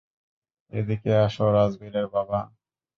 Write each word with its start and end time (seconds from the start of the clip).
এদিকে 0.71 1.11
আসো 1.25 1.45
রাজবীরের 1.51 2.07
বাবা। 2.07 2.39